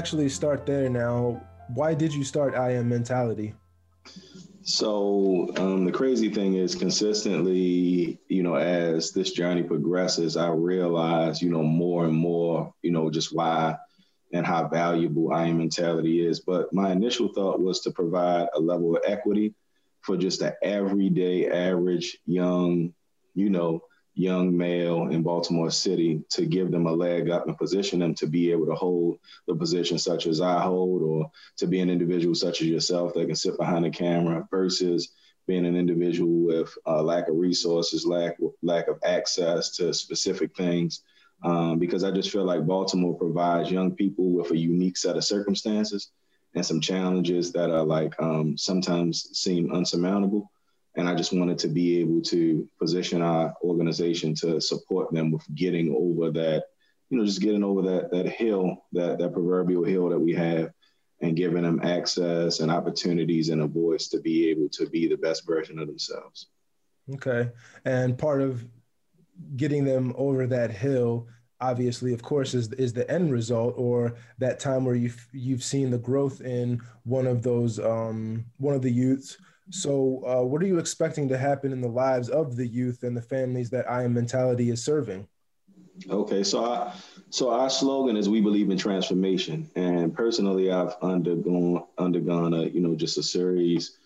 [0.00, 1.38] actually start there now.
[1.74, 3.52] Why did you start I Am Mentality?
[4.62, 11.42] So um, the crazy thing is, consistently, you know, as this journey progresses, I realize,
[11.42, 13.76] you know, more and more, you know, just why
[14.32, 16.40] and how valuable I am mentality is.
[16.40, 19.54] But my initial thought was to provide a level of equity
[20.00, 22.94] for just an everyday, average, young,
[23.34, 23.82] you know,
[24.14, 28.26] young male in Baltimore City to give them a leg up and position them to
[28.26, 32.34] be able to hold the position such as I hold, or to be an individual
[32.34, 35.12] such as yourself that can sit behind the camera versus
[35.46, 41.02] being an individual with a lack of resources, lack lack of access to specific things.
[41.42, 45.24] Um, because I just feel like Baltimore provides young people with a unique set of
[45.24, 46.10] circumstances
[46.54, 50.50] and some challenges that are like um, sometimes seem unsurmountable.
[50.96, 55.42] And I just wanted to be able to position our organization to support them with
[55.54, 56.64] getting over that,
[57.08, 60.70] you know, just getting over that that hill, that that proverbial hill that we have,
[61.20, 65.16] and giving them access and opportunities and a voice to be able to be the
[65.16, 66.48] best version of themselves.
[67.14, 67.50] Okay.
[67.84, 68.64] And part of
[69.56, 71.26] getting them over that hill
[71.60, 75.90] obviously of course is is the end result or that time where you've you've seen
[75.90, 79.36] the growth in one of those um, one of the youths
[79.70, 83.16] so uh, what are you expecting to happen in the lives of the youth and
[83.16, 85.26] the families that i am mentality is serving?
[86.08, 86.94] Okay so I,
[87.30, 89.70] so our slogan is we believe in transformation.
[89.76, 93.96] And personally i've undergone undergone a you know just a series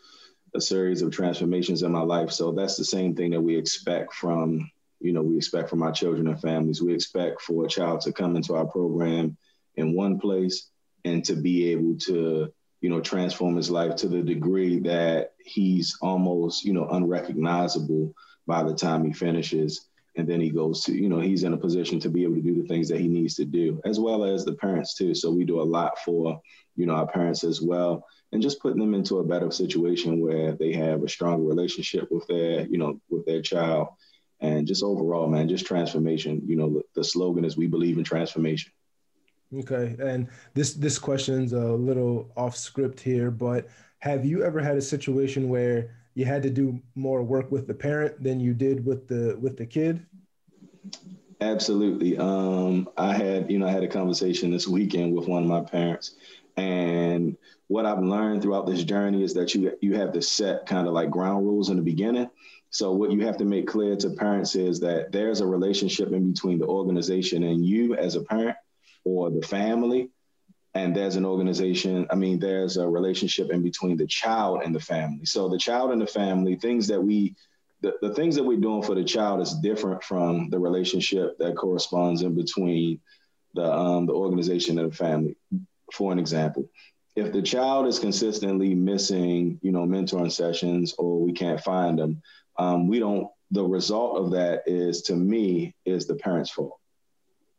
[0.55, 2.31] a series of transformations in my life.
[2.31, 5.93] So that's the same thing that we expect from you know we expect from our
[5.93, 6.83] children and families.
[6.83, 9.37] We expect for a child to come into our program
[9.77, 10.71] in one place
[11.05, 12.53] and to be able to
[12.85, 18.15] you know transform his life to the degree that he's almost you know unrecognizable
[18.47, 21.57] by the time he finishes and then he goes to you know he's in a
[21.57, 24.23] position to be able to do the things that he needs to do as well
[24.23, 26.39] as the parents too so we do a lot for
[26.77, 30.53] you know our parents as well and just putting them into a better situation where
[30.53, 33.89] they have a stronger relationship with their you know with their child
[34.41, 36.43] and just overall, man, just transformation.
[36.45, 38.73] You know, the, slogan is "We believe in transformation."
[39.61, 44.77] Okay, and this this question's a little off script here, but have you ever had
[44.77, 48.85] a situation where you had to do more work with the parent than you did
[48.85, 50.05] with the with the kid?
[51.41, 52.17] Absolutely.
[52.17, 55.61] Um, I had, you know, I had a conversation this weekend with one of my
[55.61, 56.17] parents,
[56.57, 57.37] and
[57.69, 60.95] what I've learned throughout this journey is that you you have to set kind of
[60.95, 62.31] like ground rules in the beginning,
[62.71, 66.33] so what you have to make clear to parents is that there's a relationship in
[66.33, 68.57] between the organization and you as a parent
[69.05, 70.11] or the family.
[70.75, 74.81] And there's an organization, I mean, there's a relationship in between the child and the
[74.81, 75.25] family.
[75.25, 77.35] So the child and the family, things that we
[77.81, 81.55] the, the things that we're doing for the child is different from the relationship that
[81.55, 82.99] corresponds in between
[83.53, 85.37] the um, the organization and the family.
[85.93, 86.69] For an example,
[87.15, 92.23] if the child is consistently missing, you know, mentoring sessions or we can't find them,
[92.59, 96.81] um, we don't the result of that is to me is the parent's fault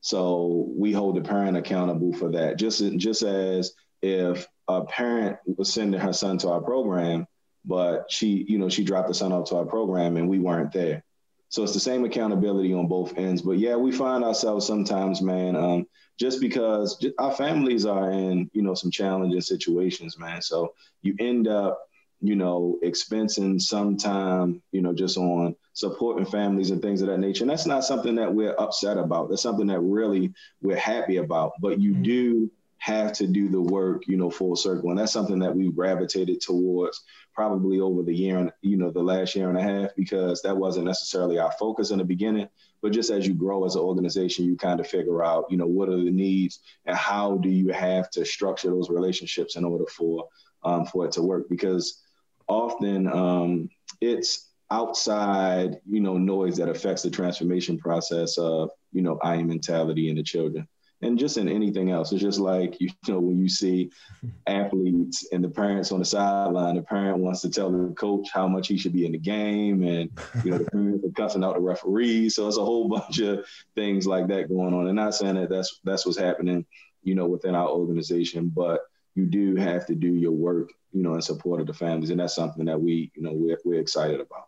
[0.05, 2.59] so we hold the parent accountable for that.
[2.59, 3.73] Just just as
[4.03, 7.25] if a parent was sending her son to our program
[7.65, 10.71] but she you know she dropped the son off to our program and we weren't
[10.71, 11.03] there.
[11.49, 13.41] So it's the same accountability on both ends.
[13.41, 15.87] But yeah we find ourselves sometimes man um,
[16.19, 20.39] just because our families are in you know some challenging situations man.
[20.43, 21.79] So you end up
[22.21, 27.19] you know, expensing some time, you know, just on supporting families and things of that
[27.19, 27.43] nature.
[27.43, 29.29] And that's not something that we're upset about.
[29.29, 31.53] That's something that really we're happy about.
[31.59, 32.03] But you mm-hmm.
[32.03, 34.89] do have to do the work, you know, full circle.
[34.89, 37.03] And that's something that we gravitated towards
[37.33, 40.55] probably over the year and, you know, the last year and a half, because that
[40.55, 42.47] wasn't necessarily our focus in the beginning.
[42.81, 45.65] But just as you grow as an organization, you kind of figure out, you know,
[45.65, 49.85] what are the needs and how do you have to structure those relationships in order
[49.87, 50.29] for
[50.63, 51.49] um, for it to work.
[51.49, 52.03] Because
[52.47, 53.69] often um,
[54.01, 59.47] it's outside, you know, noise that affects the transformation process of, you know, I am
[59.47, 60.67] mentality in the children.
[61.01, 63.91] And just in anything else, it's just like you know when you see
[64.47, 68.47] athletes and the parents on the sideline, the parent wants to tell the coach how
[68.47, 70.09] much he should be in the game, and
[70.43, 72.35] you know the parents are cussing out the referees.
[72.35, 73.45] So it's a whole bunch of
[73.75, 74.87] things like that going on.
[74.87, 76.65] And not saying that that's that's what's happening,
[77.03, 78.79] you know, within our organization, but
[79.15, 82.19] you do have to do your work, you know, in support of the families, and
[82.19, 84.47] that's something that we, you know, we're we're excited about.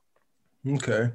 [0.68, 1.12] Okay.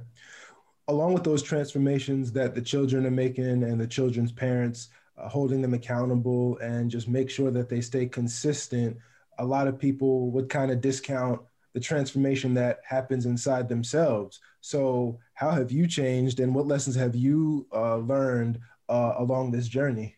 [0.89, 5.63] Along with those transformations that the children are making and the children's parents uh, holding
[5.63, 8.97] them accountable and just make sure that they stay consistent,
[9.39, 11.41] a lot of people would kind of discount
[11.75, 14.41] the transformation that happens inside themselves.
[14.61, 18.59] So, how have you changed, and what lessons have you uh, learned
[18.89, 20.17] uh, along this journey?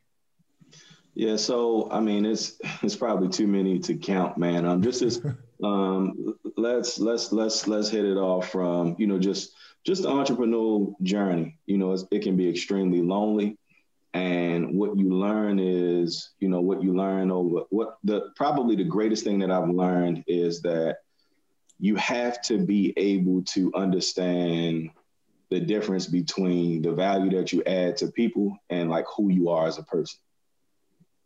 [1.15, 4.67] Yeah, so I mean, it's it's probably too many to count, man.
[4.67, 5.25] Um, just as
[5.65, 9.53] um, let's let's let's let's hit it off from you know just
[9.85, 11.59] just the entrepreneurial journey.
[11.67, 13.59] You know, it can be extremely lonely,
[14.13, 18.85] and what you learn is you know what you learn over what the probably the
[18.85, 20.99] greatest thing that I've learned is that
[21.79, 24.91] you have to be able to understand
[25.51, 29.67] the difference between the value that you add to people and like who you are
[29.67, 30.19] as a person.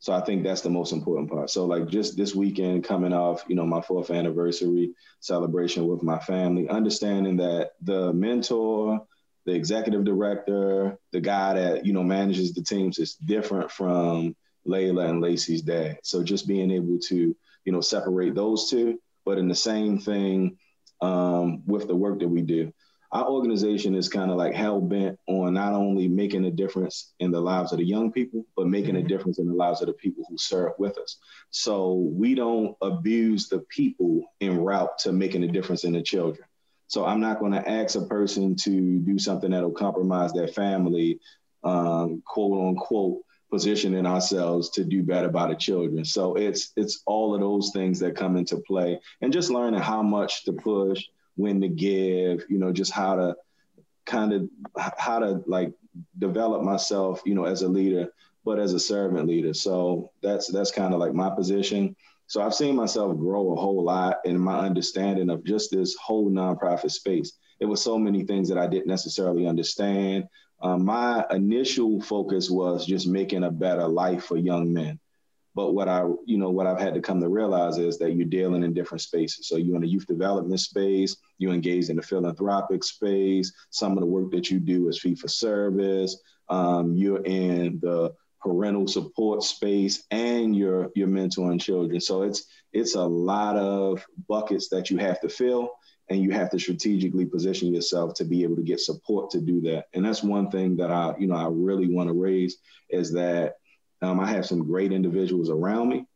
[0.00, 1.50] So I think that's the most important part.
[1.50, 6.18] So like just this weekend coming off, you know, my fourth anniversary celebration with my
[6.20, 9.00] family, understanding that the mentor,
[9.44, 14.36] the executive director, the guy that, you know, manages the teams is different from
[14.66, 15.98] Layla and Lacey's dad.
[16.04, 20.58] So just being able to, you know, separate those two, but in the same thing
[21.00, 22.72] um, with the work that we do
[23.10, 27.30] our organization is kind of like hell bent on not only making a difference in
[27.30, 29.06] the lives of the young people, but making mm-hmm.
[29.06, 31.16] a difference in the lives of the people who serve with us.
[31.50, 36.46] So we don't abuse the people en route to making a difference in the children.
[36.86, 41.20] So I'm not going to ask a person to do something that'll compromise their family,
[41.64, 46.04] um, quote unquote, positioning ourselves to do better by the children.
[46.04, 50.02] So it's it's all of those things that come into play, and just learning how
[50.02, 51.04] much to push
[51.38, 53.36] when to give, you know, just how to
[54.04, 54.48] kind of
[54.98, 55.72] how to like
[56.18, 58.08] develop myself, you know, as a leader,
[58.44, 59.54] but as a servant leader.
[59.54, 61.94] So that's that's kind of like my position.
[62.26, 66.28] So I've seen myself grow a whole lot in my understanding of just this whole
[66.28, 67.32] nonprofit space.
[67.60, 70.24] It was so many things that I didn't necessarily understand.
[70.60, 74.98] Um, my initial focus was just making a better life for young men.
[75.54, 78.26] But what I, you know, what I've had to come to realize is that you're
[78.26, 79.48] dealing in different spaces.
[79.48, 83.52] So you're in a youth development space, you engage in the philanthropic space.
[83.70, 86.20] Some of the work that you do is fee for service.
[86.48, 92.00] Um, you're in the parental support space, and you're you're mentoring children.
[92.00, 95.72] So it's it's a lot of buckets that you have to fill
[96.10, 99.60] and you have to strategically position yourself to be able to get support to do
[99.60, 102.58] that and that's one thing that i you know i really want to raise
[102.90, 103.57] is that
[104.02, 106.06] um, I have some great individuals around me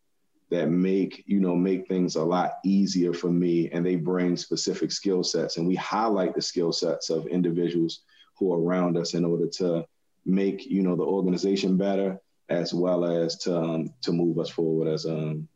[0.51, 4.93] that make you know make things a lot easier for me, and they bring specific
[4.93, 8.03] skill sets, and we highlight the skill sets of individuals
[8.39, 9.85] who are around us in order to
[10.27, 12.19] make you know the organization better,
[12.49, 15.49] as well as to um, to move us forward as um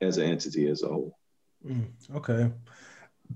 [0.00, 1.16] as an entity as a whole.
[1.64, 2.50] Mm, okay,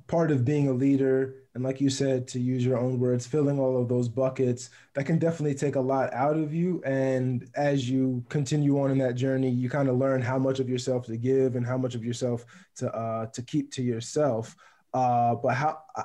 [0.06, 3.58] part of being a leader and like you said to use your own words filling
[3.58, 6.82] all of those buckets that can definitely take a lot out of you.
[6.84, 10.68] And as you continue on in that journey you kind of learn how much of
[10.68, 12.44] yourself to give and how much of yourself
[12.76, 14.54] to uh, to keep to yourself.
[14.92, 16.02] Uh, but how uh,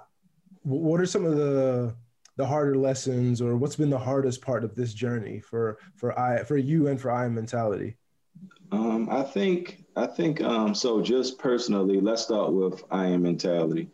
[0.63, 1.95] what are some of the
[2.37, 6.43] the harder lessons or what's been the hardest part of this journey for for i
[6.43, 7.97] for you and for i mentality?
[8.71, 13.89] Um, i think i think um, so just personally let's start with i am mentality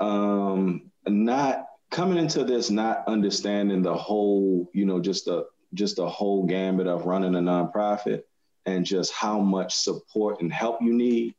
[0.00, 6.06] um, not coming into this not understanding the whole, you know, just a just a
[6.06, 8.22] whole gambit of running a nonprofit
[8.66, 11.34] and just how much support and help you need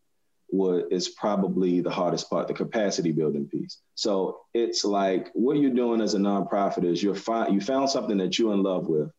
[0.48, 3.78] what is probably the hardest part, the capacity building piece.
[3.96, 8.18] So it's like what you're doing as a nonprofit is you're fi- you found something
[8.18, 9.12] that you're in love with,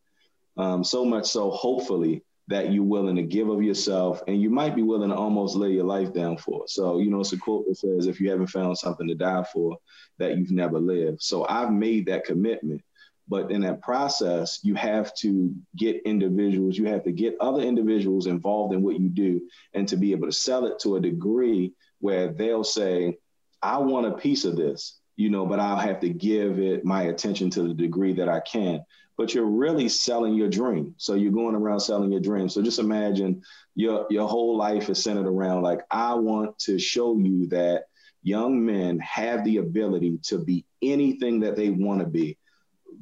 [0.56, 4.75] um, so much so hopefully that you're willing to give of yourself and you might
[4.75, 6.64] be willing to almost lay your life down for.
[6.66, 9.44] So, you know, it's a quote that says, if you haven't found something to die
[9.52, 9.78] for,
[10.18, 11.22] that you've never lived.
[11.22, 12.82] So I've made that commitment.
[13.28, 18.26] But in that process, you have to get individuals, you have to get other individuals
[18.26, 19.40] involved in what you do
[19.72, 23.16] and to be able to sell it to a degree where they'll say,
[23.62, 27.04] I want a piece of this, you know, but I'll have to give it my
[27.04, 28.85] attention to the degree that I can
[29.16, 30.95] but you're really selling your dream.
[30.97, 32.49] So you're going around selling your dream.
[32.49, 33.42] So just imagine
[33.75, 37.85] your your whole life is centered around like I want to show you that
[38.23, 42.38] young men have the ability to be anything that they want to be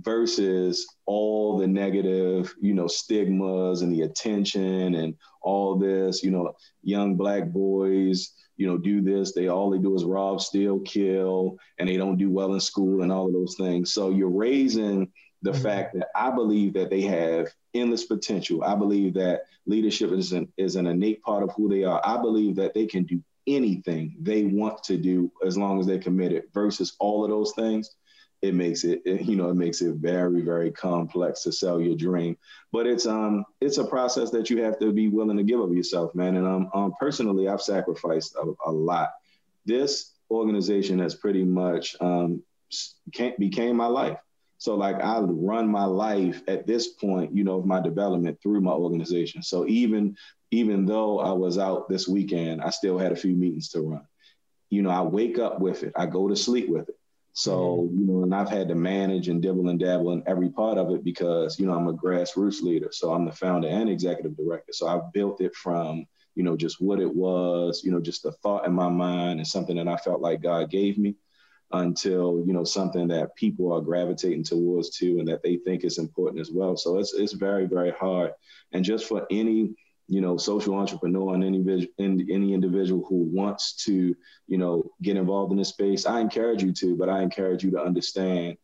[0.02, 6.55] versus all the negative, you know, stigmas and the attention and all this, you know,
[6.83, 9.33] young black boys, you know, do this.
[9.33, 13.02] They all they do is rob, steal, kill, and they don't do well in school
[13.02, 13.95] and all of those things.
[13.95, 15.62] So you're raising the mm-hmm.
[15.62, 18.62] fact that I believe that they have endless potential.
[18.62, 22.02] I believe that leadership is an, is an innate part of who they are.
[22.05, 25.99] I believe that they can do anything they want to do as long as they're
[25.99, 27.97] committed versus all of those things
[28.42, 31.97] it makes it, it, you know it makes it very very complex to sell your
[31.97, 32.37] dream
[32.73, 35.73] but it's um it's a process that you have to be willing to give of
[35.73, 39.11] yourself man and um, um personally i've sacrificed a, a lot
[39.66, 42.42] this organization has pretty much um
[43.06, 44.18] became, became my life
[44.59, 48.61] So like I run my life at this point, you know, of my development through
[48.62, 49.42] my organization.
[49.42, 50.16] So even
[50.52, 54.06] even though I was out this weekend, I still had a few meetings to run.
[54.70, 55.92] You know, I wake up with it.
[55.97, 57.00] I go to sleep with it.
[57.33, 58.01] So, mm-hmm.
[58.01, 60.91] you know, and I've had to manage and dibble and dabble in every part of
[60.91, 62.89] it because, you know, I'm a grassroots leader.
[62.93, 64.73] So I'm the founder and executive director.
[64.73, 68.33] So I've built it from, you know, just what it was, you know, just the
[68.33, 71.17] thought in my mind and something that I felt like God gave me
[71.73, 75.99] until, you know, something that people are gravitating towards too and that they think is
[75.99, 76.77] important as well.
[76.77, 78.33] So it's it's very, very hard.
[78.73, 79.75] And just for any
[80.11, 84.17] you know, social entrepreneur and any, any individual who wants to,
[84.49, 87.71] you know, get involved in this space, I encourage you to, but I encourage you
[87.71, 88.57] to understand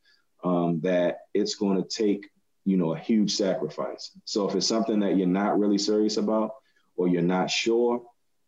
[0.43, 2.27] um, that it's going to take,
[2.65, 4.11] you know, a huge sacrifice.
[4.25, 6.51] So if it's something that you're not really serious about
[6.97, 8.03] or you're not sure,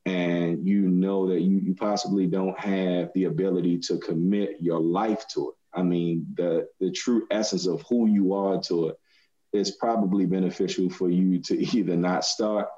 [0.04, 5.24] and you know that you, you possibly don't have the ability to commit your life
[5.34, 5.54] to it.
[5.72, 8.96] I mean, the the true essence of who you are to it
[9.52, 12.68] is probably beneficial for you to either not start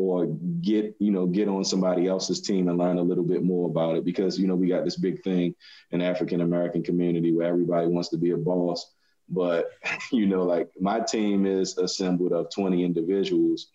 [0.00, 0.26] or
[0.60, 3.96] get you know get on somebody else's team and learn a little bit more about
[3.96, 4.04] it.
[4.04, 5.54] Because you know we got this big thing
[5.90, 8.92] in African American community where everybody wants to be a boss.
[9.28, 9.70] But
[10.12, 13.68] you know like my team is assembled of 20 individuals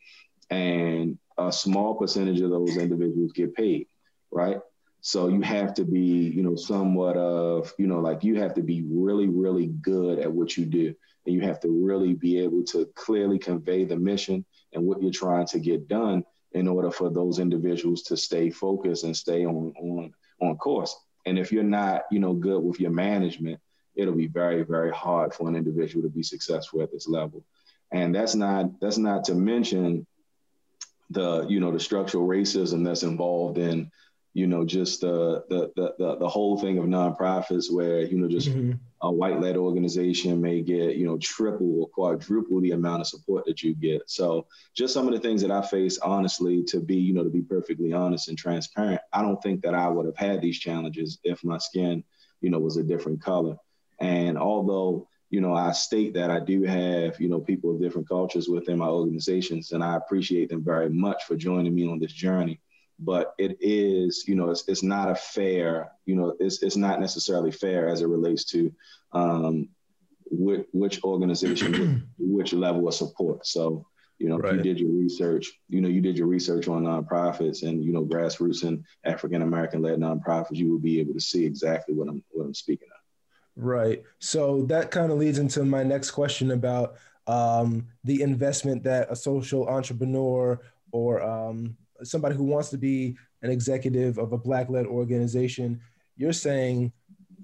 [0.50, 3.88] and a small percentage of those individuals get paid
[4.36, 4.60] right?
[5.02, 8.62] So you have to be you know somewhat of you know like you have to
[8.62, 10.94] be really really good at what you do.
[11.26, 15.12] And you have to really be able to clearly convey the mission and what you're
[15.12, 19.74] trying to get done in order for those individuals to stay focused and stay on
[19.78, 20.96] on on course.
[21.26, 23.60] And if you're not, you know, good with your management,
[23.96, 27.44] it'll be very, very hard for an individual to be successful at this level.
[27.92, 30.06] And that's not that's not to mention
[31.10, 33.92] the, you know, the structural racism that's involved in
[34.36, 38.50] you know, just the the the the, whole thing of nonprofits where you know just
[38.50, 38.74] mm-hmm.
[39.06, 43.46] A white led organization may get you know triple or quadruple the amount of support
[43.46, 44.02] that you get.
[44.08, 47.30] So just some of the things that I face, honestly, to be you know to
[47.30, 51.20] be perfectly honest and transparent, I don't think that I would have had these challenges
[51.24, 52.04] if my skin
[52.42, 53.58] you know was a different color.
[54.00, 58.08] And although you know, I state that I do have, you know, people of different
[58.08, 62.14] cultures within my organizations, and I appreciate them very much for joining me on this
[62.14, 62.62] journey
[63.00, 67.00] but it is, you know, it's, it's not a fair, you know, it's, it's not
[67.00, 68.74] necessarily fair as it relates to
[69.12, 69.70] um,
[70.32, 73.46] which, which organization, which level of support.
[73.46, 73.86] So,
[74.18, 74.52] you know, right.
[74.52, 77.92] if you did your research, you know, you did your research on nonprofits and, you
[77.92, 82.08] know, grassroots and African American led nonprofits, you will be able to see exactly what
[82.08, 83.62] I'm, what I'm speaking of.
[83.62, 84.04] Right.
[84.20, 86.96] So that kind of leads into my next question about
[87.28, 90.62] um, the investment that a social entrepreneur
[90.92, 91.76] or um,
[92.06, 95.82] somebody who wants to be an executive of a black led organization,
[96.18, 96.92] you're saying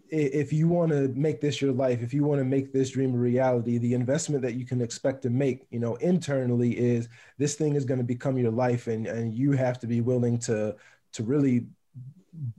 [0.09, 3.15] if you want to make this your life, if you want to make this dream
[3.15, 7.55] a reality, the investment that you can expect to make, you know, internally is this
[7.55, 10.75] thing is going to become your life and, and you have to be willing to
[11.13, 11.67] to really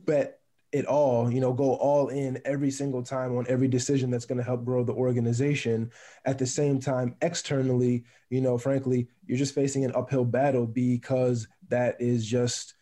[0.04, 0.41] bet
[0.72, 4.38] it all, you know, go all in every single time on every decision that's going
[4.38, 5.90] to help grow the organization.
[6.24, 11.46] At the same time, externally, you know, frankly, you're just facing an uphill battle because
[11.68, 12.74] that is just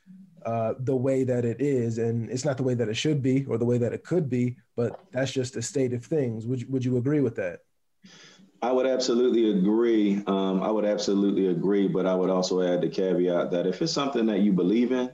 [0.47, 3.45] uh, the way that it is, and it's not the way that it should be
[3.47, 6.47] or the way that it could be, but that's just a state of things.
[6.47, 7.61] Would would you agree with that?
[8.63, 10.23] I would absolutely agree.
[10.27, 13.93] Um, I would absolutely agree, but I would also add the caveat that if it's
[13.93, 15.11] something that you believe in,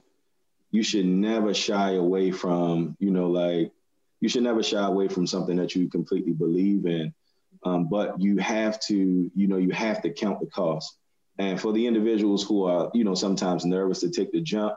[0.71, 3.73] you should never shy away from, you know, like
[4.21, 7.13] you should never shy away from something that you completely believe in.
[7.65, 10.99] Um, but you have to, you know, you have to count the cost.
[11.39, 14.75] And for the individuals who are, you know, sometimes nervous to take the jump,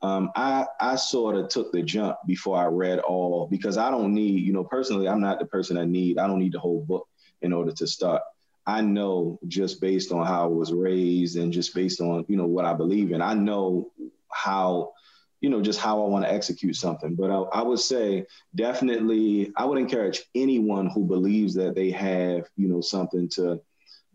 [0.00, 4.14] um, I I sort of took the jump before I read all because I don't
[4.14, 6.18] need, you know, personally, I'm not the person I need.
[6.18, 7.08] I don't need the whole book
[7.42, 8.22] in order to start.
[8.66, 12.46] I know just based on how I was raised and just based on, you know,
[12.46, 13.90] what I believe in, I know
[14.30, 14.92] how
[15.40, 17.14] you know, just how I want to execute something.
[17.14, 22.48] But I, I, would say definitely, I would encourage anyone who believes that they have,
[22.56, 23.60] you know, something to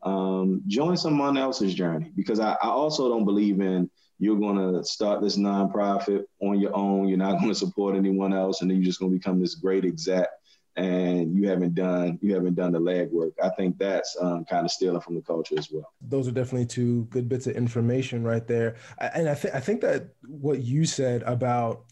[0.03, 3.89] um, join someone else's journey because I, I also don't believe in
[4.19, 7.07] you're going to start this nonprofit on your own.
[7.07, 9.55] You're not going to support anyone else, and then you're just going to become this
[9.55, 10.27] great exec
[10.75, 13.33] and you haven't done you haven't done the legwork.
[13.41, 15.93] I think that's um, kind of stealing from the culture as well.
[16.01, 19.81] Those are definitely two good bits of information right there, and I think I think
[19.81, 21.85] that what you said about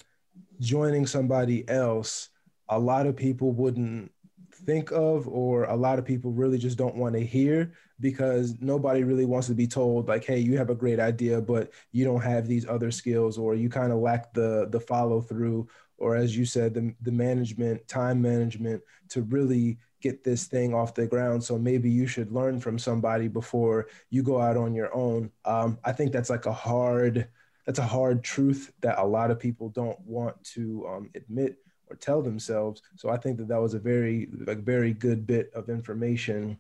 [0.60, 2.30] joining somebody else,
[2.70, 4.12] a lot of people wouldn't
[4.54, 9.04] think of, or a lot of people really just don't want to hear because nobody
[9.04, 12.22] really wants to be told like, "Hey, you have a great idea, but you don't
[12.22, 15.68] have these other skills, or you kind of lack the the follow through."
[16.01, 20.96] Or as you said, the, the management, time management to really get this thing off
[20.96, 21.43] the ground.
[21.43, 25.31] So maybe you should learn from somebody before you go out on your own.
[25.46, 27.27] Um, I think that's like a hard,
[27.65, 31.96] that's a hard truth that a lot of people don't want to um, admit or
[31.96, 32.81] tell themselves.
[32.96, 36.58] So I think that that was a very, like, very good bit of information.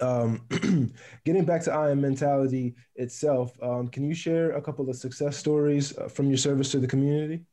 [0.00, 0.46] Um,
[1.24, 5.36] getting back to I Am Mentality itself, um, can you share a couple of success
[5.36, 7.44] stories uh, from your service to the community?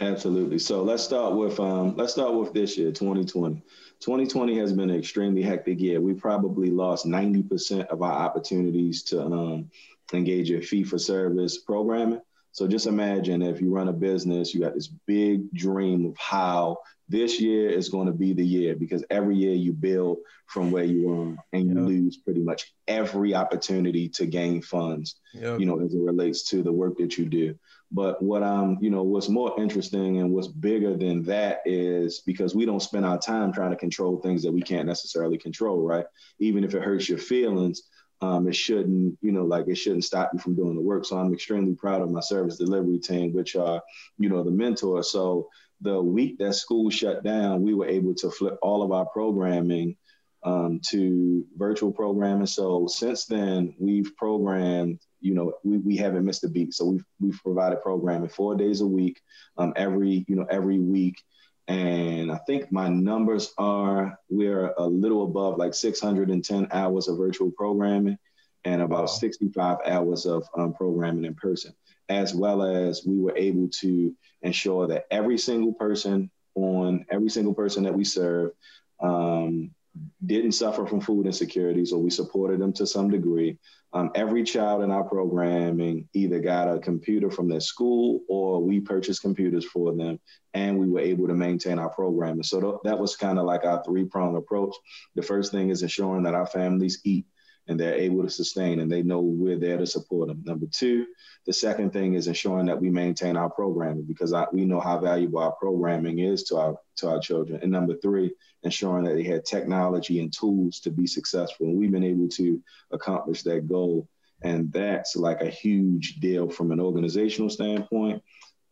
[0.00, 0.58] Absolutely.
[0.58, 3.62] So let's start with um, let's start with this year, 2020.
[4.00, 6.00] 2020 has been an extremely hectic year.
[6.00, 9.70] We probably lost 90% of our opportunities to um,
[10.14, 12.22] engage in fee for service programming.
[12.52, 16.78] So just imagine if you run a business, you got this big dream of how
[17.08, 20.84] this year is going to be the year because every year you build from where
[20.84, 21.86] you are and you yep.
[21.86, 25.60] lose pretty much every opportunity to gain funds, yep.
[25.60, 27.54] you know, as it relates to the work that you do.
[27.92, 32.54] But what I'm, you know, what's more interesting and what's bigger than that is because
[32.54, 36.06] we don't spend our time trying to control things that we can't necessarily control, right?
[36.38, 37.82] Even if it hurts your feelings,
[38.20, 41.04] um, it shouldn't, you know, like it shouldn't stop you from doing the work.
[41.04, 43.82] So I'm extremely proud of my service delivery team, which are,
[44.18, 45.10] you know, the mentors.
[45.10, 45.48] So
[45.80, 49.96] the week that school shut down, we were able to flip all of our programming
[50.42, 52.46] um, to virtual programming.
[52.46, 56.74] So since then, we've programmed you know, we, we haven't missed a beat.
[56.74, 59.20] So we've we've provided programming four days a week,
[59.56, 61.22] um, every you know every week,
[61.68, 67.50] and I think my numbers are we're a little above like 610 hours of virtual
[67.50, 68.18] programming,
[68.64, 69.06] and about wow.
[69.06, 71.74] 65 hours of um, programming in person,
[72.08, 77.54] as well as we were able to ensure that every single person on every single
[77.54, 78.52] person that we serve.
[79.00, 79.74] Um,
[80.24, 83.58] didn't suffer from food insecurity, so we supported them to some degree.
[83.92, 88.78] Um, every child in our programming either got a computer from their school or we
[88.80, 90.20] purchased computers for them,
[90.54, 92.44] and we were able to maintain our programming.
[92.44, 94.74] So th- that was kind of like our three prong approach.
[95.16, 97.26] The first thing is ensuring that our families eat
[97.70, 100.42] and they're able to sustain and they know we're there to support them.
[100.44, 101.06] Number two,
[101.46, 104.98] the second thing is ensuring that we maintain our programming because I, we know how
[104.98, 107.60] valuable our programming is to our to our children.
[107.62, 111.66] And number three, ensuring that they had technology and tools to be successful.
[111.66, 114.08] And we've been able to accomplish that goal.
[114.42, 118.22] And that's like a huge deal from an organizational standpoint.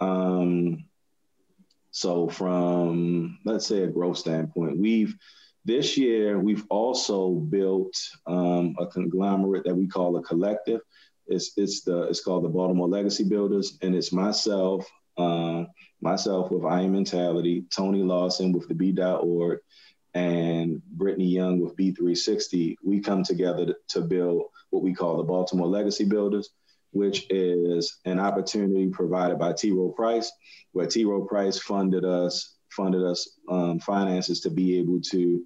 [0.01, 0.85] Um,
[1.91, 5.17] so from let's say a growth standpoint, we've
[5.65, 7.95] this year we've also built
[8.27, 10.81] um, a conglomerate that we call a collective.
[11.27, 15.65] It's it's the it's called the Baltimore Legacy Builders, and it's myself, uh,
[16.01, 19.59] myself with I Am Mentality, Tony Lawson with the B.org,
[20.15, 22.77] and Brittany Young with B360.
[22.83, 26.51] We come together to, build what we call the Baltimore Legacy Builders,
[26.93, 29.73] which is an opportunity provided by T.
[29.73, 30.33] Rowe Price,
[30.73, 31.05] where T.
[31.05, 35.43] Rowe Price funded us funded us um, finances to be able to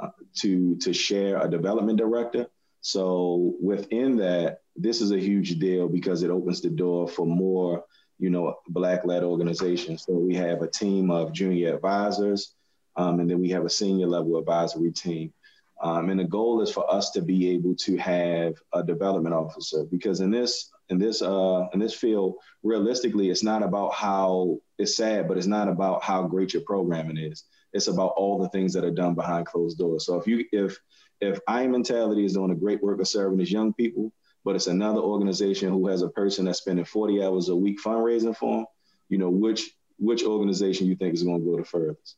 [0.00, 2.46] uh, to to share a development director.
[2.80, 7.84] So within that, this is a huge deal because it opens the door for more,
[8.18, 10.04] you know, black-led organizations.
[10.04, 12.54] So we have a team of junior advisors,
[12.96, 15.32] um, and then we have a senior level advisory team.
[15.80, 19.84] Um, and the goal is for us to be able to have a development officer
[19.84, 24.96] because in this in this uh, in this field, realistically, it's not about how it's
[24.96, 27.44] sad, but it's not about how great your programming is.
[27.72, 30.06] It's about all the things that are done behind closed doors.
[30.06, 30.78] So if you if
[31.20, 34.12] if I mentality is doing a great work of serving as young people,
[34.48, 38.34] but it's another organization who has a person that's spending 40 hours a week fundraising
[38.34, 38.66] for them,
[39.10, 42.16] you know, which which organization you think is going to go the furthest?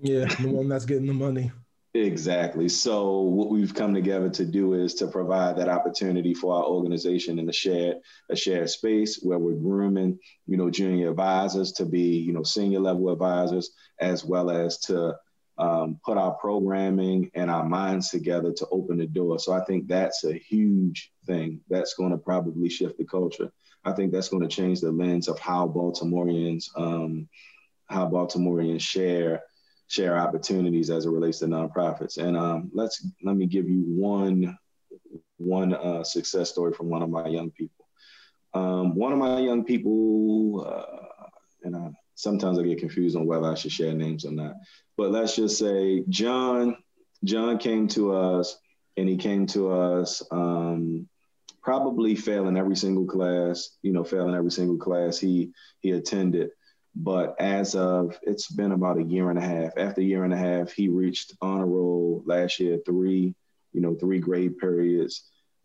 [0.00, 1.50] Yeah, the one that's getting the money.
[1.92, 2.68] Exactly.
[2.68, 7.40] So what we've come together to do is to provide that opportunity for our organization
[7.40, 7.96] in a shared
[8.30, 12.78] a shared space where we're grooming, you know, junior advisors to be, you know, senior
[12.78, 15.16] level advisors, as well as to
[15.58, 19.38] um, put our programming and our minds together to open the door.
[19.38, 21.60] So I think that's a huge thing.
[21.68, 23.52] That's going to probably shift the culture.
[23.84, 27.28] I think that's going to change the lens of how Baltimoreans um,
[27.86, 29.42] how Baltimoreans share
[29.88, 32.16] share opportunities as it relates to nonprofits.
[32.16, 34.56] And um, let's let me give you one
[35.36, 37.86] one uh, success story from one of my young people.
[38.54, 41.26] Um, one of my young people, uh,
[41.64, 44.54] and I, sometimes I get confused on whether I should share names or not.
[44.96, 46.76] But let's just say John.
[47.24, 48.58] John came to us,
[48.96, 51.08] and he came to us um,
[51.62, 53.70] probably failing every single class.
[53.82, 56.50] You know, failing every single class he he attended.
[56.96, 59.72] But as of it's been about a year and a half.
[59.76, 63.34] After a year and a half, he reached honor roll last year, three,
[63.72, 65.24] you know, three grade periods.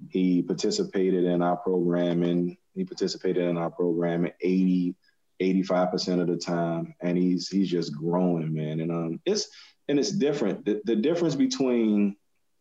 [0.10, 4.96] He participated in our program and he participated in our program at 80,
[5.42, 6.94] 85% of the time.
[7.02, 8.80] And he's he's just growing, man.
[8.80, 9.50] And um it's
[9.88, 10.66] and it's different.
[10.66, 12.16] The, the difference between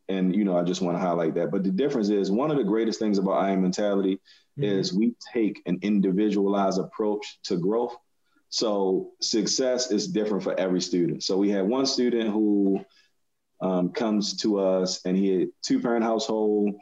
[0.09, 1.51] and you know, I just want to highlight that.
[1.51, 4.17] But the difference is one of the greatest things about I am mentality
[4.59, 4.65] mm-hmm.
[4.65, 7.97] is we take an individualized approach to growth.
[8.51, 11.23] So success is different for every student.
[11.23, 12.83] So we had one student who
[13.61, 16.75] um, comes to us and he had two parent household.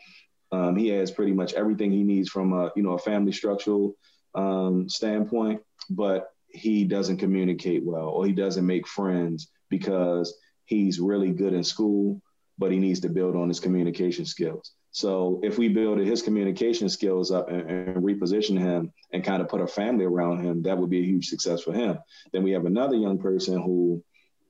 [0.52, 3.96] Um, he has pretty much everything he needs from a you know a family structural
[4.36, 11.32] um, standpoint, but he doesn't communicate well or he doesn't make friends because he's really
[11.32, 12.20] good in school,
[12.58, 14.72] but he needs to build on his communication skills.
[14.90, 19.48] So if we build his communication skills up and, and, reposition him and kind of
[19.48, 21.98] put a family around him, that would be a huge success for him.
[22.32, 24.02] Then we have another young person who,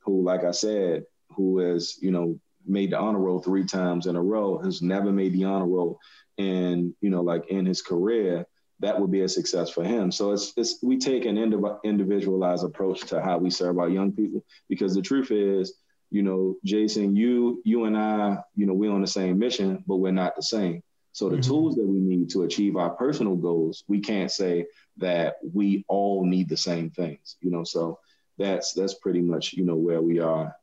[0.04, 4.16] who like I said, who has you know made the honor roll three times in
[4.16, 5.98] a row, has never made the honor roll,
[6.38, 8.46] and you know like in his career,
[8.80, 10.12] that would be a success for him.
[10.12, 11.38] So it's, it's we take an
[11.84, 15.74] individualized approach to how we serve our young people because the truth is
[16.10, 19.96] you know, Jason, you you and I, you know, we're on the same mission, but
[19.96, 20.82] we're not the same.
[21.12, 21.50] So the mm-hmm.
[21.50, 24.66] tools that we need to achieve our personal goals, we can't say
[24.98, 27.64] that we all need the same things, you know.
[27.64, 27.98] So
[28.38, 30.54] that's that's pretty much you know where we are,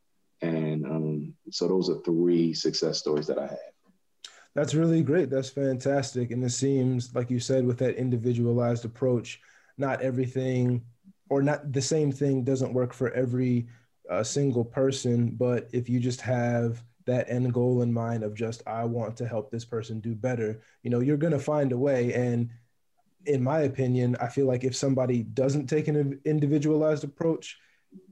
[0.41, 3.72] and um, so those are three success stories that I have.
[4.55, 5.29] That's really great.
[5.29, 9.41] That's fantastic, and it seems like you said with that individualized approach,
[9.77, 10.83] not everything
[11.29, 13.67] or not the same thing doesn't work for every
[14.09, 18.61] a single person, but if you just have that end goal in mind of just
[18.67, 21.77] I want to help this person do better, you know, you're going to find a
[21.77, 22.13] way.
[22.13, 22.49] And
[23.25, 27.57] in my opinion, I feel like if somebody doesn't take an individualized approach,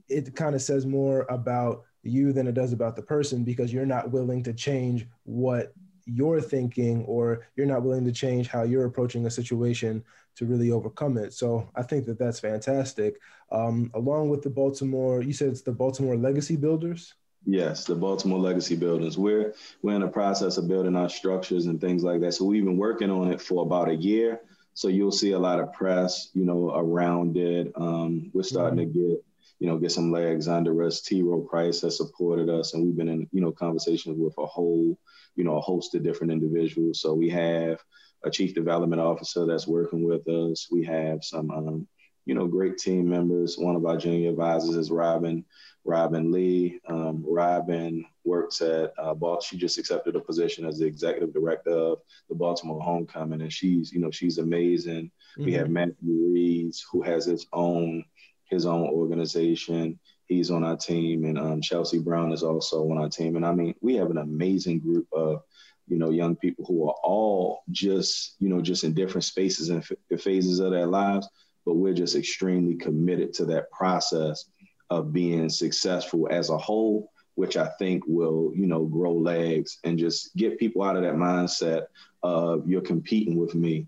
[0.08, 3.86] it kind of says more about you than it does about the person because you're
[3.86, 5.72] not willing to change what
[6.04, 10.04] you're thinking or you're not willing to change how you're approaching a situation
[10.36, 11.32] to really overcome it.
[11.32, 13.20] So I think that that's fantastic.
[13.50, 17.14] Um, along with the Baltimore, you said it's the Baltimore Legacy Builders.
[17.44, 19.18] Yes, the Baltimore Legacy Builders.
[19.18, 22.32] We're we're in the process of building our structures and things like that.
[22.32, 24.40] So we've been working on it for about a year.
[24.74, 27.72] So you'll see a lot of press, you know, around it.
[27.74, 29.00] Um, we're starting mm-hmm.
[29.00, 29.24] to get
[29.62, 31.02] you know, get some legs under us.
[31.02, 31.22] T.
[31.22, 34.98] Rowe Price has supported us, and we've been in, you know, conversations with a whole,
[35.36, 37.00] you know, a host of different individuals.
[37.00, 37.78] So we have
[38.24, 40.66] a chief development officer that's working with us.
[40.68, 41.86] We have some, um,
[42.26, 43.56] you know, great team members.
[43.56, 45.44] One of our junior advisors is Robin,
[45.84, 46.80] Robin Lee.
[46.88, 49.42] Um, Robin works at uh, Baltimore.
[49.42, 51.98] She just accepted a position as the executive director of
[52.28, 55.12] the Baltimore Homecoming, and she's, you know, she's amazing.
[55.38, 55.44] Mm-hmm.
[55.44, 58.04] We have Matthew Reeds, who has his own
[58.52, 59.98] his own organization.
[60.26, 63.36] He's on our team, and um, Chelsea Brown is also on our team.
[63.36, 65.42] And I mean, we have an amazing group of
[65.88, 69.82] you know young people who are all just you know just in different spaces and
[69.82, 71.28] f- phases of their lives,
[71.66, 74.44] but we're just extremely committed to that process
[74.90, 79.98] of being successful as a whole which I think will, you know, grow legs and
[79.98, 81.86] just get people out of that mindset
[82.22, 83.86] of you're competing with me.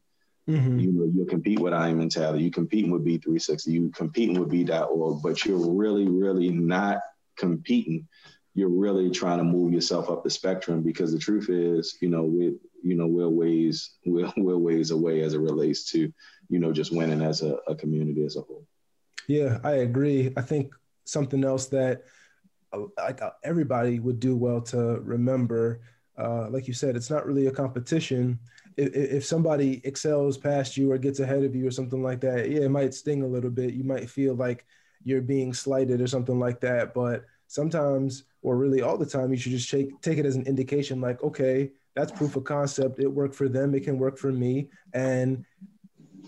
[0.48, 0.78] Mm-hmm.
[0.78, 5.22] You know, you're competing with I mentality, you're competing with B360, you're competing with B.org,
[5.22, 6.98] but you're really, really not
[7.36, 8.06] competing.
[8.54, 12.24] You're really trying to move yourself up the spectrum because the truth is, you know,
[12.24, 12.54] we
[12.84, 16.12] you know, we're ways we're, we're ways away as it relates to,
[16.48, 18.66] you know, just winning as a, a community as a whole.
[19.26, 20.32] Yeah, I agree.
[20.36, 22.02] I think something else that
[22.72, 25.80] uh, like uh, everybody would do well to remember,
[26.18, 28.38] uh, like you said, it's not really a competition
[28.76, 32.50] if, if somebody excels past you or gets ahead of you or something like that,
[32.50, 33.74] yeah, it might sting a little bit.
[33.74, 34.66] You might feel like
[35.04, 36.94] you're being slighted or something like that.
[36.94, 40.46] But sometimes, or really all the time, you should just take take it as an
[40.46, 42.98] indication, like, okay, that's proof of concept.
[42.98, 43.74] It worked for them.
[43.74, 44.68] It can work for me.
[44.92, 45.44] And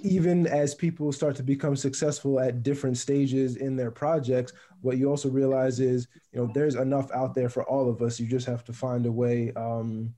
[0.06, 5.10] even as people start to become successful at different stages in their projects, what you
[5.10, 8.20] also realize is, you know, there's enough out there for all of us.
[8.20, 10.14] You just have to find a way, um,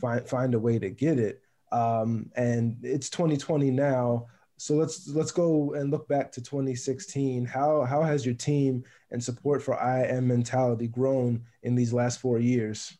[0.00, 1.42] find find a way to get it.
[1.72, 4.28] Um, and it's 2020 now.
[4.58, 7.44] So let's let's go and look back to 2016.
[7.44, 12.20] How how has your team and support for I am mentality grown in these last
[12.20, 12.96] four years?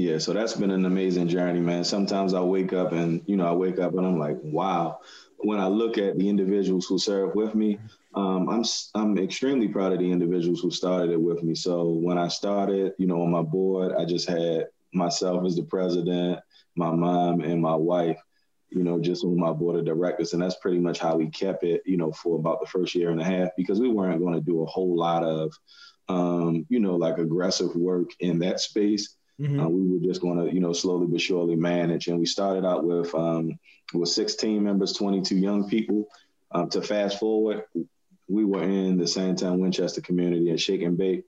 [0.00, 1.84] Yeah, so that's been an amazing journey, man.
[1.84, 5.00] Sometimes I wake up and you know I wake up and I'm like, wow.
[5.40, 7.78] When I look at the individuals who serve with me,
[8.14, 11.54] um, I'm I'm extremely proud of the individuals who started it with me.
[11.54, 15.64] So when I started, you know, on my board, I just had myself as the
[15.64, 16.40] president,
[16.76, 18.18] my mom and my wife,
[18.70, 20.32] you know, just on my board of directors.
[20.32, 23.10] And that's pretty much how we kept it, you know, for about the first year
[23.10, 25.52] and a half because we weren't going to do a whole lot of,
[26.08, 29.16] um, you know, like aggressive work in that space.
[29.40, 29.60] Mm-hmm.
[29.60, 32.08] Uh, we were just going to, you know, slowly but surely manage.
[32.08, 33.58] And we started out with um,
[33.94, 36.08] with 16 members, 22 young people.
[36.52, 37.64] Um, to fast forward,
[38.28, 41.24] we were in the Sandtown Winchester community at Shake and Bake.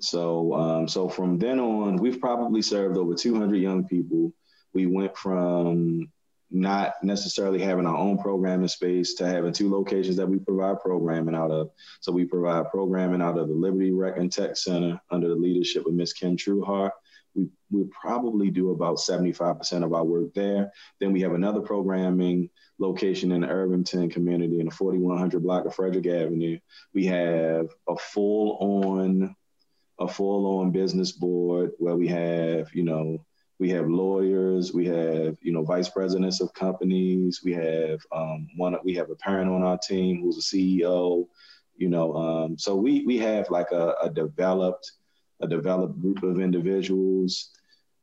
[0.00, 4.32] So, um, so from then on, we've probably served over 200 young people.
[4.72, 6.10] We went from
[6.50, 11.34] not necessarily having our own programming space to having two locations that we provide programming
[11.34, 11.70] out of.
[12.00, 15.86] So we provide programming out of the Liberty Rec and Tech Center under the leadership
[15.86, 16.92] of Miss Kim Trueheart.
[17.34, 20.72] We, we probably do about 75% of our work there.
[21.00, 25.74] Then we have another programming location in the Irvington community in the 4100 block of
[25.74, 26.58] Frederick Avenue.
[26.94, 29.34] We have a full on
[29.98, 33.25] a full on business board where we have, you know,
[33.58, 38.76] we have lawyers, we have, you know, vice presidents of companies, we have um, one,
[38.84, 41.26] we have a parent on our team who's a CEO,
[41.76, 44.92] you know, um, so we we have like a, a developed
[45.40, 47.50] a developed group of individuals.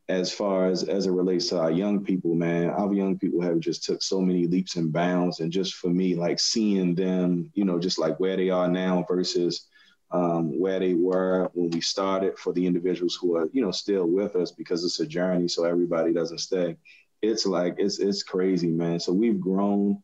[0.09, 3.59] As far as as it relates to our young people man our young people have
[3.59, 5.39] just took so many leaps and bounds.
[5.39, 9.05] And just for me like seeing them you know just like where they are now
[9.07, 9.67] versus
[10.13, 14.05] um, where they were when we started for the individuals who are you know still
[14.05, 16.77] with us because it's a journey so everybody doesn't stay.
[17.21, 18.99] It's like it's it's crazy man.
[18.99, 20.01] So we've grown.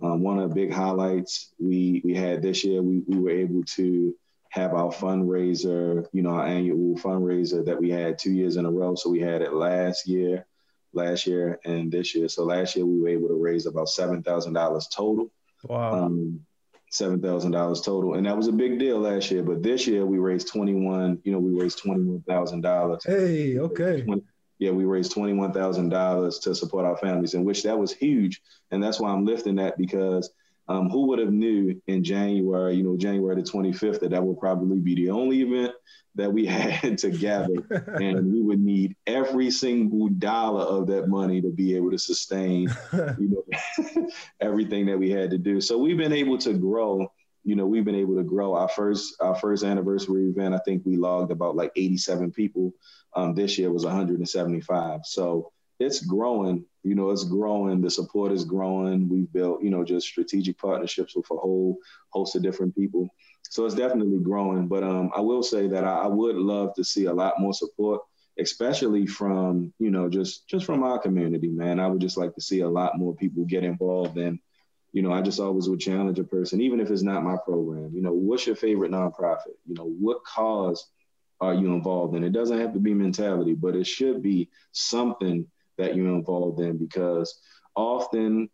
[0.00, 3.64] Um, one of the big highlights we we had this year we, we were able
[3.64, 4.14] to
[4.50, 8.70] have our fundraiser you know our annual fundraiser that we had two years in a
[8.70, 8.94] row.
[8.94, 10.46] So we had it last year
[10.92, 12.28] last year and this year.
[12.28, 15.30] So last year we were able to raise about $7000 total.
[15.64, 16.04] Wow.
[16.04, 16.46] Um,
[16.90, 19.42] seven thousand dollars total, and that was a big deal last year.
[19.42, 21.20] But this year we raised twenty one.
[21.24, 23.04] You know, we raised twenty one thousand dollars.
[23.04, 24.02] Hey, okay.
[24.02, 24.22] 20,
[24.58, 27.92] yeah, we raised twenty one thousand dollars to support our families, in which that was
[27.92, 30.30] huge, and that's why I'm lifting that because
[30.68, 34.38] um, who would have knew in January, you know, January the 25th, that that would
[34.38, 35.72] probably be the only event
[36.14, 37.54] that we had together,
[38.00, 42.68] and we would need every single dollar of that money to be able to sustain,
[42.92, 44.08] you know,
[44.40, 45.60] everything that we had to do.
[45.60, 47.10] So we've been able to grow.
[47.44, 48.54] You know, we've been able to grow.
[48.54, 52.74] Our first our first anniversary event, I think we logged about like 87 people.
[53.16, 55.00] Um, this year was 175.
[55.04, 56.64] So it's growing.
[56.82, 57.80] You know, it's growing.
[57.80, 59.08] The support is growing.
[59.08, 61.78] We've built, you know, just strategic partnerships with a whole
[62.10, 63.08] host of different people.
[63.42, 64.68] So it's definitely growing.
[64.68, 67.54] But um, I will say that I, I would love to see a lot more
[67.54, 68.00] support,
[68.38, 71.80] especially from, you know, just just from our community, man.
[71.80, 74.38] I would just like to see a lot more people get involved and
[74.92, 77.90] you know, I just always would challenge a person, even if it's not my program.
[77.94, 79.54] You know, what's your favorite nonprofit?
[79.66, 80.88] You know, what cause
[81.40, 82.24] are you involved in?
[82.24, 85.46] It doesn't have to be mentality, but it should be something
[85.78, 87.40] that you're involved in because
[87.74, 88.50] often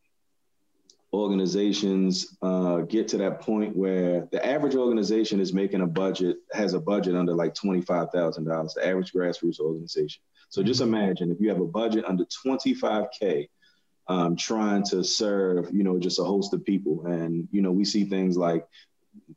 [1.14, 6.74] organizations uh, get to that point where the average organization is making a budget has
[6.74, 10.22] a budget under like $25000 the average grassroots organization.
[10.48, 10.94] So just mm-hmm.
[10.94, 13.48] imagine if you have a budget under 25k
[14.08, 17.06] um, trying to serve you know just a host of people.
[17.06, 18.66] And you know we see things like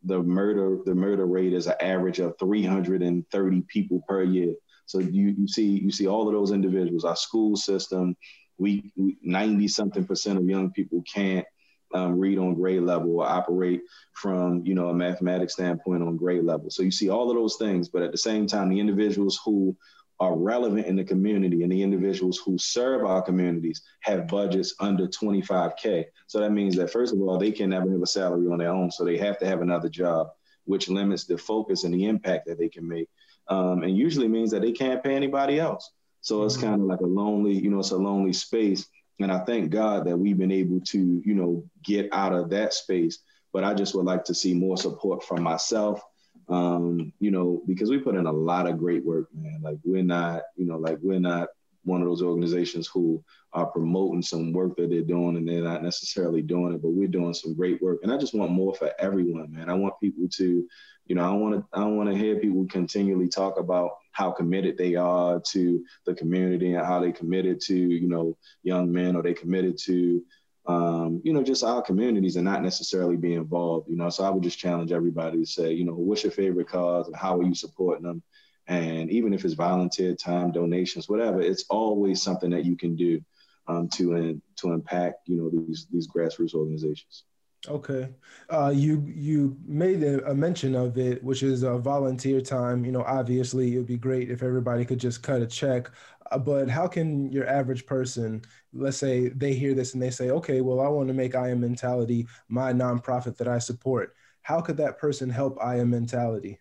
[0.03, 4.53] the murder the murder rate is an average of 330 people per year
[4.87, 7.03] so you, you see you see all of those individuals.
[7.03, 8.15] Our school system,
[8.57, 11.45] we ninety something percent of young people can't
[11.93, 13.81] um, read on grade level or operate
[14.13, 16.69] from you know a mathematics standpoint on grade level.
[16.69, 19.75] So you see all of those things, but at the same time, the individuals who
[20.19, 25.07] are relevant in the community and the individuals who serve our communities have budgets under
[25.07, 26.05] 25k.
[26.25, 28.71] So that means that first of all, they can never have a salary on their
[28.71, 30.29] own, so they have to have another job,
[30.63, 33.09] which limits the focus and the impact that they can make
[33.49, 35.91] um, and usually means that they can't pay anybody else.
[36.21, 36.67] So it's mm-hmm.
[36.67, 38.87] kind of like a lonely, you know, it's a lonely space.
[39.19, 42.73] And I thank God that we've been able to, you know, get out of that
[42.73, 43.19] space.
[43.53, 46.01] But I just would like to see more support from myself,
[46.49, 49.59] um, you know, because we put in a lot of great work, man.
[49.61, 51.47] Like we're not, you know, like we're not
[51.83, 55.81] one of those organizations who are promoting some work that they're doing and they're not
[55.81, 57.99] necessarily doing it, but we're doing some great work.
[58.03, 59.69] And I just want more for everyone, man.
[59.69, 60.67] I want people to,
[61.07, 64.77] you know, I want to I want to hear people continually talk about how committed
[64.77, 69.23] they are to the community and how they committed to, you know, young men or
[69.23, 70.23] they committed to
[70.67, 74.09] um, you know, just our communities and not necessarily be involved, you know.
[74.09, 77.15] So I would just challenge everybody to say, you know, what's your favorite cause and
[77.15, 78.21] how are you supporting them?
[78.67, 83.21] And even if it's volunteer time, donations, whatever, it's always something that you can do
[83.67, 87.23] um, to in, to impact you know these these grassroots organizations.
[87.67, 88.09] Okay,
[88.49, 92.85] uh, you you made a, mention of it, which is a volunteer time.
[92.85, 95.89] You know, obviously it'd be great if everybody could just cut a check.
[96.31, 98.41] Uh, but how can your average person,
[98.73, 101.49] let's say they hear this and they say, okay, well, I want to make I
[101.49, 104.15] Am Mentality my nonprofit that I support.
[104.41, 106.59] How could that person help I Am Mentality?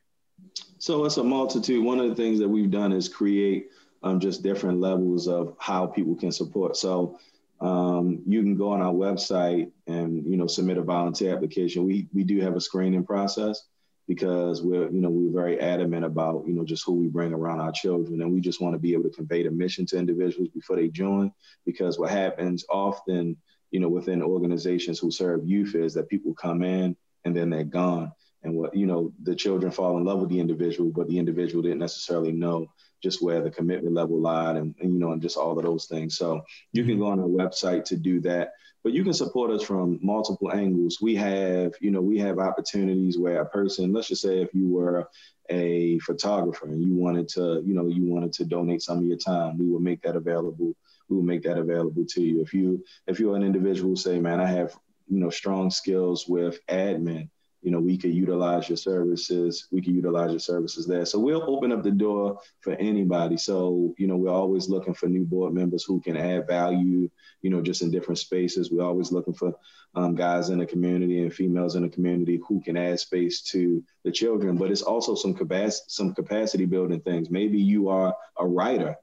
[0.79, 1.85] So it's a multitude.
[1.85, 3.69] One of the things that we've done is create
[4.03, 6.77] um, just different levels of how people can support.
[6.77, 7.19] So
[7.61, 11.85] um, you can go on our website and you know submit a volunteer application.
[11.85, 13.63] We we do have a screening process
[14.07, 17.61] because we're you know we're very adamant about you know just who we bring around
[17.61, 20.51] our children, and we just want to be able to convey the mission to individuals
[20.51, 21.33] before they join.
[21.65, 23.37] Because what happens often,
[23.71, 27.65] you know, within organizations who serve youth is that people come in and then they're
[27.65, 31.19] gone, and what you know the children fall in love with the individual, but the
[31.19, 32.67] individual didn't necessarily know
[33.03, 35.87] just where the commitment level lied and, and, you know and just all of those
[35.87, 36.17] things.
[36.17, 38.53] So you can go on our website to do that.
[38.83, 40.99] But you can support us from multiple angles.
[41.01, 44.69] We have you know we have opportunities where a person let's just say if you
[44.69, 45.09] were
[45.51, 49.19] a photographer and you wanted to you know you wanted to donate some of your
[49.19, 50.75] time we will make that available.
[51.09, 52.41] We will make that available to you.
[52.41, 54.77] If you if you're an individual say man i have
[55.09, 57.29] you know strong skills with admin
[57.67, 59.67] you know, we could utilize your services.
[59.73, 61.05] We could utilize your services there.
[61.05, 63.37] So we'll open up the door for anybody.
[63.37, 67.11] So, you know, we're always looking for new board members who can add value,
[67.43, 68.71] you know, just in different spaces.
[68.71, 69.53] We're always looking for
[69.97, 73.83] um, guys in the community and females in the community who can add space to
[74.05, 74.57] the children.
[74.57, 77.31] But it's also some capacity, some capacity building things.
[77.31, 78.97] Maybe you are a writer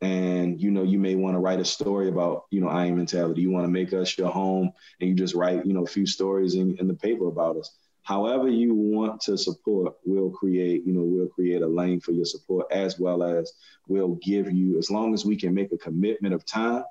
[0.00, 2.96] and you know you may want to write a story about you know I am
[2.96, 5.88] mentality you want to make us your home and you just write you know a
[5.88, 7.72] few stories in, in the paper about us
[8.08, 12.24] however you want to support, we'll create, you know, we'll create a lane for your
[12.24, 13.52] support as well as
[13.86, 16.82] we'll give you, as long as we can make a commitment of time,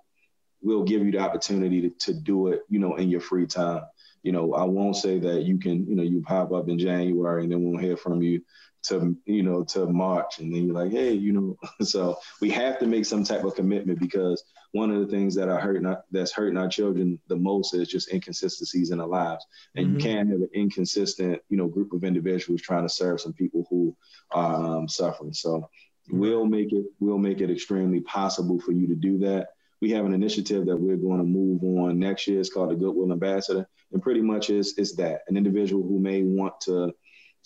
[0.61, 3.81] we'll give you the opportunity to, to do it, you know, in your free time.
[4.23, 7.43] You know, I won't say that you can, you know, you pop up in January
[7.43, 8.41] and then we'll hear from you
[8.87, 11.57] to you know to March, and then you're like, hey, you know.
[11.85, 15.49] so we have to make some type of commitment because one of the things that
[15.49, 19.85] are hurting that's hurting our children the most is just inconsistencies in our lives, and
[19.85, 19.95] mm-hmm.
[19.95, 23.65] you can't have an inconsistent you know group of individuals trying to serve some people
[23.69, 23.95] who
[24.31, 25.33] are um, suffering.
[25.33, 25.69] So
[26.09, 29.49] we'll make it we'll make it extremely possible for you to do that.
[29.81, 32.39] We have an initiative that we're going to move on next year.
[32.39, 35.21] It's called the Goodwill Ambassador, and pretty much is is that.
[35.27, 36.93] An individual who may want to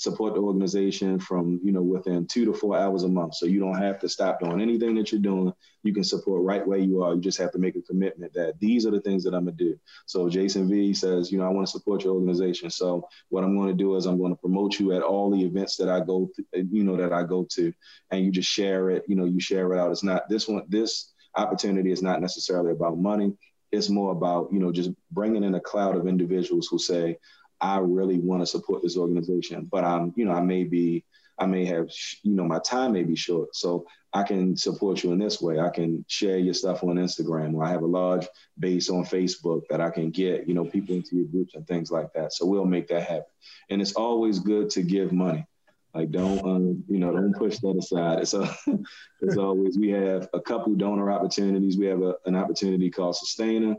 [0.01, 3.35] support the organization from you know within two to four hours a month.
[3.35, 5.53] So you don't have to stop doing anything that you're doing.
[5.83, 7.13] You can support right where you are.
[7.13, 9.57] You just have to make a commitment that these are the things that i'm going
[9.57, 9.79] to do.
[10.07, 12.71] So jason v says you know i want to support your organization.
[12.71, 15.45] So what i'm going to do is i'm going to promote you at all the
[15.45, 17.71] events that i go to, you know that i go to.
[18.09, 19.03] And you just share it.
[19.07, 19.91] You know you share it out.
[19.91, 23.33] It's not this one this opportunity is not necessarily about money
[23.71, 27.17] it's more about you know just bringing in a cloud of individuals who say
[27.61, 31.05] I really want to support this organization, but I'm, you know, I may be,
[31.37, 31.89] I may have,
[32.23, 33.55] you know, my time may be short.
[33.55, 35.59] So I can support you in this way.
[35.59, 38.27] I can share your stuff on Instagram, or I have a large
[38.59, 41.91] base on Facebook that I can get, you know, people into your groups and things
[41.91, 42.33] like that.
[42.33, 43.31] So we'll make that happen.
[43.69, 45.45] And it's always good to give money.
[45.93, 48.19] Like don't, um, you know, don't push that aside.
[48.19, 48.49] It's, a,
[49.21, 51.77] it's always, we have a couple donor opportunities.
[51.77, 53.75] We have a, an opportunity called Sustainer.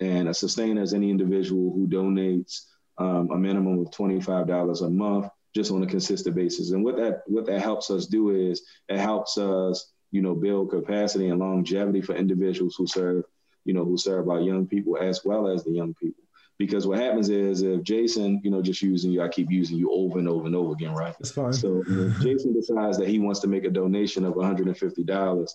[0.00, 2.66] And a sustainer is any individual who donates
[2.98, 6.72] um, a minimum of $25 a month just on a consistent basis.
[6.72, 10.70] And what that what that helps us do is it helps us, you know, build
[10.70, 13.24] capacity and longevity for individuals who serve,
[13.64, 16.23] you know, who serve our young people as well as the young people.
[16.58, 19.90] Because what happens is if Jason, you know, just using you, I keep using you
[19.92, 21.14] over and over and over again, right?
[21.18, 21.52] That's fine.
[21.52, 25.50] So if Jason decides that he wants to make a donation of $150,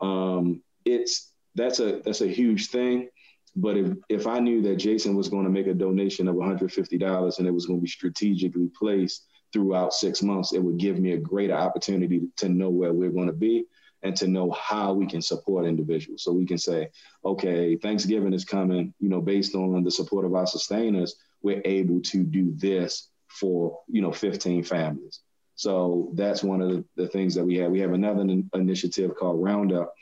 [0.00, 3.08] um, it's that's a that's a huge thing
[3.56, 7.38] but if, if I knew that Jason was going to make a donation of $150
[7.38, 11.12] and it was going to be strategically placed throughout six months, it would give me
[11.12, 13.64] a greater opportunity to know where we're going to be
[14.02, 16.22] and to know how we can support individuals.
[16.22, 16.90] So we can say,
[17.24, 22.00] okay, Thanksgiving is coming, you know, based on the support of our sustainers, we're able
[22.02, 25.20] to do this for, you know, 15 families.
[25.54, 27.70] So that's one of the, things that we have.
[27.70, 28.24] We have another
[28.54, 29.92] initiative called Roundup,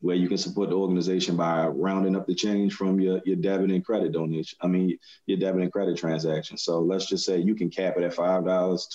[0.00, 3.70] where you can support the organization by rounding up the change from your, your debit
[3.70, 4.58] and credit donation.
[4.60, 6.56] I mean, your debit and credit transaction.
[6.56, 8.44] So let's just say you can cap it at $5,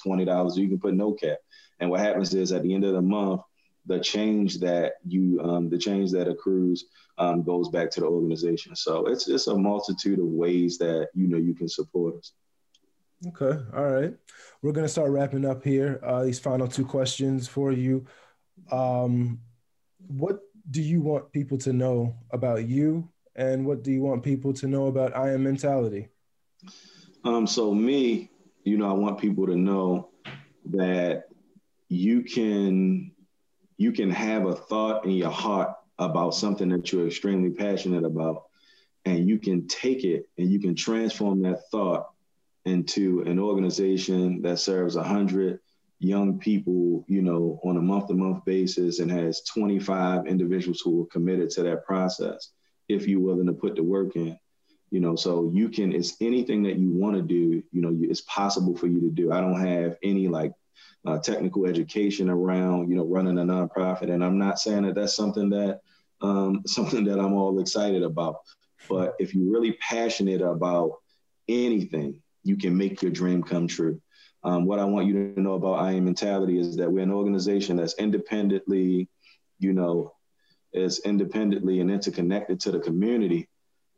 [0.05, 1.37] $20, you can put no cap.
[1.79, 3.41] And what happens is at the end of the month,
[3.85, 6.85] the change that you, um, the change that accrues
[7.17, 8.75] um, goes back to the organization.
[8.75, 12.33] So it's it's a multitude of ways that, you know, you can support us.
[13.27, 13.63] Okay.
[13.75, 14.13] All right.
[14.61, 15.99] We're going to start wrapping up here.
[16.03, 18.05] Uh, these final two questions for you.
[18.71, 19.39] Um,
[20.07, 24.53] what do you want people to know about you and what do you want people
[24.53, 26.09] to know about I am mentality?
[27.23, 28.29] Um, so me,
[28.63, 30.09] you know, I want people to know
[30.65, 31.25] that
[31.89, 33.11] you can
[33.77, 38.45] you can have a thought in your heart about something that you're extremely passionate about
[39.05, 42.09] and you can take it and you can transform that thought
[42.65, 45.59] into an organization that serves 100
[45.99, 51.03] young people, you know, on a month to month basis and has 25 individuals who
[51.03, 52.49] are committed to that process.
[52.89, 54.37] if you're willing to put the work in.
[54.91, 55.91] You know, so you can.
[55.93, 57.63] It's anything that you want to do.
[57.71, 59.31] You know, it's possible for you to do.
[59.31, 60.51] I don't have any like
[61.05, 65.15] uh, technical education around you know running a nonprofit, and I'm not saying that that's
[65.15, 65.81] something that
[66.21, 68.37] um, something that I'm all excited about.
[68.89, 70.93] But if you're really passionate about
[71.47, 74.01] anything, you can make your dream come true.
[74.43, 77.11] Um, what I want you to know about I Am Mentality is that we're an
[77.11, 79.07] organization that's independently,
[79.59, 80.13] you know,
[80.73, 83.47] is independently and interconnected to the community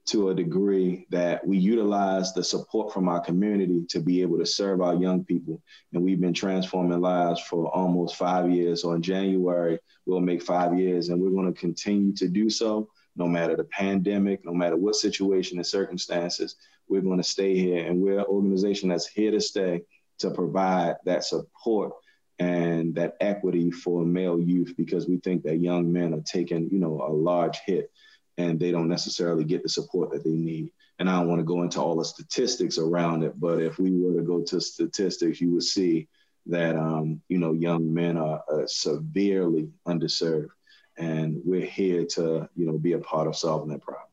[0.05, 4.45] to a degree that we utilize the support from our community to be able to
[4.45, 5.61] serve our young people.
[5.93, 8.83] And we've been transforming lives for almost five years.
[8.83, 12.89] So in January, we'll make five years, and we're going to continue to do so
[13.15, 16.55] no matter the pandemic, no matter what situation and circumstances.
[16.87, 19.81] We're going to stay here, and we're an organization that's here to stay
[20.19, 21.93] to provide that support
[22.37, 26.79] and that equity for male youth because we think that young men are taking, you
[26.79, 27.89] know, a large hit
[28.37, 30.71] and they don't necessarily get the support that they need.
[30.99, 33.91] And I don't want to go into all the statistics around it, but if we
[33.91, 36.07] were to go to statistics, you would see
[36.47, 40.49] that um, you know young men are uh, severely underserved,
[40.97, 44.03] and we're here to you know be a part of solving that problem.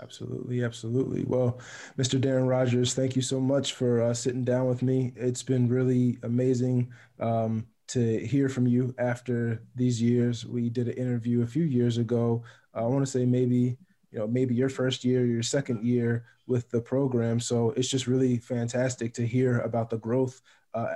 [0.00, 1.24] Absolutely, absolutely.
[1.24, 1.60] Well,
[1.96, 2.20] Mr.
[2.20, 5.12] Darren Rogers, thank you so much for uh, sitting down with me.
[5.14, 10.46] It's been really amazing um, to hear from you after these years.
[10.46, 12.42] We did an interview a few years ago.
[12.74, 13.76] I want to say maybe
[14.10, 17.40] you know maybe your first year, your second year with the program.
[17.40, 20.40] So it's just really fantastic to hear about the growth
[20.74, 20.94] uh,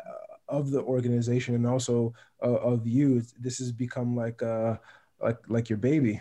[0.49, 3.23] of the organization and also uh, of you.
[3.39, 4.77] This has become like uh,
[5.21, 6.21] like like your baby.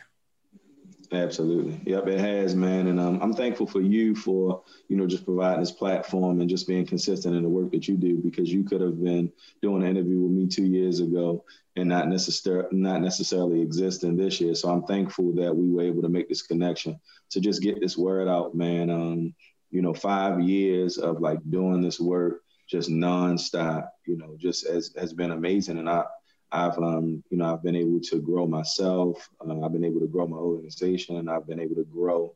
[1.11, 1.79] Absolutely.
[1.85, 2.87] Yep, it has, man.
[2.87, 6.67] And um, I'm thankful for you for, you know, just providing this platform and just
[6.67, 9.31] being consistent in the work that you do because you could have been
[9.61, 11.45] doing an interview with me two years ago
[11.77, 14.53] and not necessarily not necessarily existing this year.
[14.53, 16.99] So I'm thankful that we were able to make this connection
[17.29, 18.89] to just get this word out, man.
[18.89, 19.33] Um,
[19.71, 24.93] you know, five years of like doing this work just nonstop, you know, just as
[24.97, 25.77] has been amazing.
[25.77, 26.03] And I
[26.51, 29.29] I've, um, you know, I've been able to grow myself.
[29.39, 31.27] Uh, I've been able to grow my organization.
[31.27, 32.35] I've been able to grow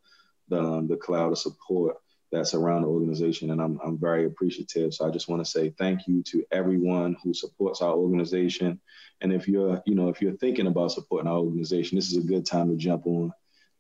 [0.50, 1.98] the, um, the cloud of support
[2.32, 4.94] that's around the organization, and I'm, I'm very appreciative.
[4.94, 8.80] So I just want to say thank you to everyone who supports our organization.
[9.20, 12.28] And if you're, you know, if you're thinking about supporting our organization, this is a
[12.28, 13.34] good time to jump on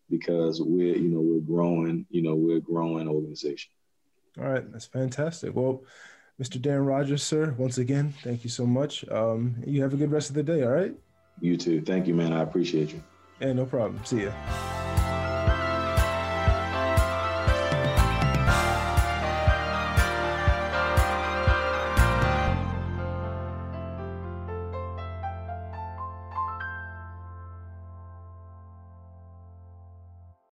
[0.09, 2.05] because we're, you know, we're growing.
[2.09, 3.71] You know, we're growing organization.
[4.37, 5.55] All right, that's fantastic.
[5.55, 5.83] Well,
[6.41, 6.59] Mr.
[6.59, 9.07] Darren Rogers, sir, once again, thank you so much.
[9.09, 10.95] Um, you have a good rest of the day, all right?
[11.39, 11.81] You too.
[11.81, 12.33] Thank you, man.
[12.33, 13.03] I appreciate you.
[13.39, 14.03] Yeah, no problem.
[14.05, 14.31] See ya.